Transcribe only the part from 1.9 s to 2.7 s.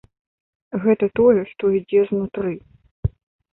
знутры.